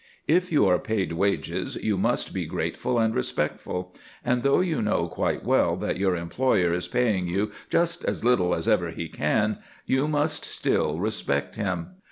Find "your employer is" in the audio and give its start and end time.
5.99-6.87